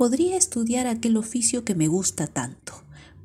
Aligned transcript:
Podría 0.00 0.38
estudiar 0.38 0.86
aquel 0.86 1.18
oficio 1.18 1.62
que 1.62 1.74
me 1.74 1.86
gusta 1.86 2.26
tanto. 2.26 2.72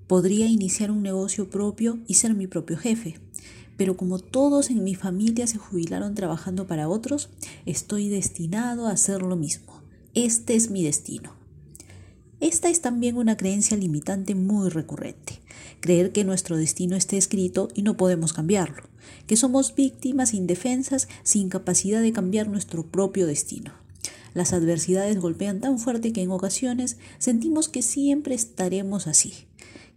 Podría 0.08 0.48
iniciar 0.48 0.92
un 0.92 1.04
negocio 1.04 1.50
propio 1.50 2.00
y 2.05 2.16
ser 2.16 2.33
mi 2.33 2.48
propio 2.48 2.75
jefe. 2.75 3.16
Pero 3.78 3.96
como 3.96 4.20
todos 4.20 4.69
en 4.69 4.83
mi 4.83 4.93
familia 4.93 5.48
se 5.48 5.58
jubilaron 5.58 6.16
trabajando 6.16 6.67
para 6.67 6.90
otros, 6.90 7.30
estoy 7.66 8.09
destinado 8.09 8.88
a 8.88 8.91
hacer 8.91 9.21
lo 9.21 9.38
mismo. 9.38 9.82
Este 10.16 10.55
es 10.55 10.70
mi 10.70 10.84
destino. 10.84 11.32
Esta 12.42 12.68
es 12.68 12.82
también 12.82 13.16
una 13.16 13.38
creencia 13.38 13.78
limitante 13.78 14.36
muy 14.36 14.68
recurrente. 14.68 15.39
Creer 15.80 16.12
que 16.12 16.26
nuestro 16.26 16.57
destino 16.57 16.98
esté 16.98 17.16
escrito 17.16 17.70
y 17.73 17.84
no 17.84 17.96
podemos 17.96 18.34
cambiarlo. 18.34 18.84
Que 19.28 19.38
somos 19.38 19.76
víctimas 19.76 20.34
indefensas 20.34 21.07
sin 21.23 21.48
capacidad 21.48 22.02
de 22.02 22.12
cambiar 22.12 22.50
nuestro 22.50 22.86
propio 22.86 23.28
destino. 23.28 23.85
Las 24.36 24.52
adversidades 24.52 25.18
golpean 25.20 25.62
tan 25.62 25.80
fuerte 25.80 26.12
que 26.12 26.22
en 26.22 26.30
ocasiones 26.30 26.98
sentimos 27.18 27.70
que 27.70 27.82
siempre 27.82 28.36
estaremos 28.36 29.07
así, 29.07 29.34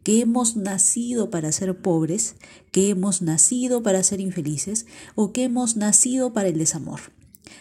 que 0.05 0.21
hemos 0.21 0.57
nacido 0.57 1.29
para 1.29 1.51
ser 1.51 1.77
pobres, 1.77 2.37
que 2.71 2.89
hemos 2.89 3.21
nacido 3.21 3.83
para 3.83 4.03
ser 4.05 4.21
infelices 4.21 4.87
o 5.17 5.33
que 5.33 5.43
hemos 5.43 5.77
nacido 5.77 6.33
para 6.33 6.49
el 6.49 6.57
desamor, 6.57 7.01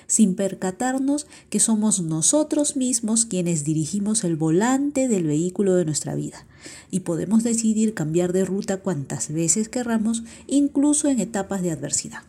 sin 0.05 0.35
percatarnos 0.35 1.25
que 1.49 1.59
somos 1.59 1.99
nosotros 1.99 2.77
mismos 2.77 3.25
quienes 3.25 3.63
dirigimos 3.63 4.23
el 4.23 4.35
volante 4.35 5.07
del 5.07 5.23
vehículo 5.23 5.75
de 5.75 5.85
nuestra 5.85 6.13
vida 6.13 6.45
y 6.91 6.99
podemos 6.99 7.43
decidir 7.43 7.95
cambiar 7.95 8.33
de 8.33 8.45
ruta 8.45 8.77
cuantas 8.77 9.33
veces 9.33 9.67
querramos, 9.67 10.21
incluso 10.45 11.09
en 11.09 11.19
etapas 11.19 11.63
de 11.63 11.71
adversidad. 11.71 12.21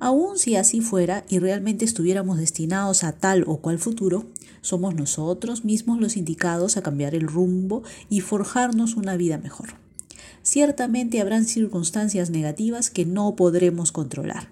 Aun 0.00 0.38
si 0.38 0.56
así 0.56 0.80
fuera 0.80 1.24
y 1.28 1.38
realmente 1.38 1.84
estuviéramos 1.84 2.38
destinados 2.38 3.04
a 3.04 3.12
tal 3.12 3.44
o 3.46 3.58
cual 3.58 3.78
futuro, 3.78 4.24
somos 4.62 4.94
nosotros 4.94 5.64
mismos 5.64 6.00
los 6.00 6.16
indicados 6.16 6.76
a 6.76 6.82
cambiar 6.82 7.14
el 7.14 7.28
rumbo 7.28 7.82
y 8.08 8.20
forjarnos 8.20 8.96
una 8.96 9.16
vida 9.16 9.36
mejor. 9.36 9.74
Ciertamente 10.42 11.20
habrán 11.20 11.44
circunstancias 11.44 12.30
negativas 12.30 12.90
que 12.90 13.04
no 13.04 13.36
podremos 13.36 13.92
controlar, 13.92 14.48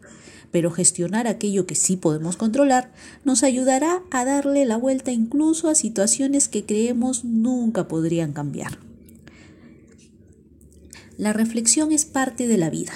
pero 0.50 0.70
gestionar 0.70 1.26
aquello 1.26 1.66
que 1.66 1.74
sí 1.74 1.96
podemos 1.96 2.36
controlar 2.36 2.92
nos 3.24 3.42
ayudará 3.42 4.02
a 4.10 4.26
darle 4.26 4.66
la 4.66 4.76
vuelta 4.76 5.12
incluso 5.12 5.68
a 5.68 5.74
situaciones 5.74 6.48
que 6.48 6.66
creemos 6.66 7.24
nunca 7.24 7.88
podrían 7.88 8.32
cambiar. 8.34 8.78
La 11.16 11.32
reflexión 11.32 11.90
es 11.90 12.04
parte 12.04 12.46
de 12.46 12.58
la 12.58 12.70
vida. 12.70 12.92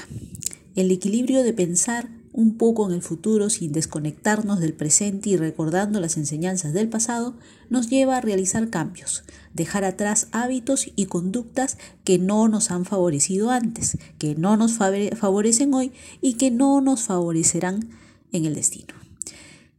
El 0.77 0.91
equilibrio 0.91 1.43
de 1.43 1.53
pensar, 1.53 2.09
un 2.33 2.57
poco 2.57 2.89
en 2.89 2.95
el 2.95 3.03
futuro 3.03 3.51
sin 3.51 3.73
desconectarnos 3.73 4.61
del 4.61 4.73
presente 4.73 5.31
y 5.31 5.37
recordando 5.37 6.01
las 6.01 6.17
enseñanzas 6.17 6.73
del 6.73 6.89
pasado, 6.89 7.37
nos 7.69 7.89
lleva 7.91 8.17
a 8.17 8.21
realizar 8.21 8.71
cambios, 8.71 9.25
dejar 9.53 9.85
atrás 9.85 10.29
hábitos 10.33 10.91
y 10.97 11.07
conductas 11.07 11.79
que 12.05 12.19
no 12.19 12.49
nos 12.49 12.71
han 12.71 12.85
favorecido 12.85 13.51
antes, 13.51 13.99
que 14.19 14.35
no 14.35 14.57
nos 14.57 14.75
favorecen 14.75 15.75
hoy 15.75 15.93
y 16.21 16.35
que 16.35 16.51
no 16.51 16.81
nos 16.81 17.03
favorecerán 17.03 17.91
en 18.33 18.47
el 18.47 18.55
destino. 18.55 18.95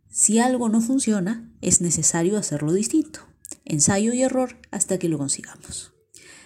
Si 0.10 0.38
algo 0.38 0.70
no 0.70 0.80
funciona, 0.80 1.52
es 1.62 1.82
necesario 1.82 2.38
hacerlo 2.38 2.72
distinto, 2.72 3.22
ensayo 3.66 4.14
y 4.14 4.22
error 4.22 4.58
hasta 4.70 5.00
que 5.00 5.10
lo 5.10 5.17
consigamos. 5.17 5.94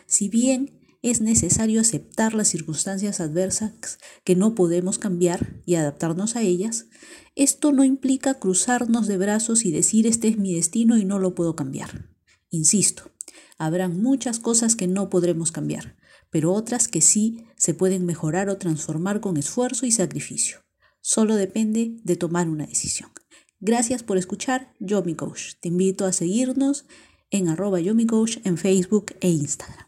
Si 0.05 0.30
bien 0.30 0.77
es 1.09 1.22
necesario 1.22 1.81
aceptar 1.81 2.33
las 2.33 2.47
circunstancias 2.47 3.19
adversas 3.19 4.00
que 4.23 4.36
no 4.36 4.55
podemos 4.55 5.00
cambiar 5.00 5.61
y 5.66 5.75
adaptarnos 5.75 6.36
a 6.36 6.41
ellas, 6.41 6.88
esto 7.36 7.72
no 7.72 7.83
implica 7.83 8.36
cruzarnos 8.36 9.08
de 9.08 9.17
brazos 9.17 9.66
y 9.66 9.72
decir 9.72 10.08
este 10.08 10.27
es 10.27 10.38
mi 10.38 10.55
destino 10.55 10.97
y 10.97 11.05
no 11.05 11.19
lo 11.19 11.36
puedo 11.36 11.55
cambiar. 11.55 12.09
Insisto, 12.49 13.11
habrán 13.58 14.02
muchas 14.02 14.39
cosas 14.39 14.75
que 14.75 14.88
no 14.88 15.09
podremos 15.09 15.52
cambiar, 15.52 15.97
pero 16.30 16.53
otras 16.53 16.88
que 16.88 17.02
sí 17.02 17.45
se 17.58 17.73
pueden 17.73 18.05
mejorar 18.05 18.49
o 18.49 18.58
transformar 18.58 19.21
con 19.21 19.37
esfuerzo 19.37 19.86
y 19.86 19.92
sacrificio. 19.92 20.60
Solo 21.02 21.36
depende 21.36 21.98
de 22.04 22.15
tomar 22.15 22.49
una 22.49 22.65
decisión. 22.65 23.11
Gracias 23.60 24.04
por 24.04 24.17
escuchar 24.17 24.73
Yo 24.80 25.04
Coach. 25.15 25.54
Te 25.60 25.70
invito 25.70 26.05
a 26.05 26.14
seguirnos 26.14 26.86
en 27.31 27.49
arroba 27.49 27.80
en 27.80 28.58
Facebook 28.58 29.15
e 29.21 29.30
Instagram. 29.30 29.87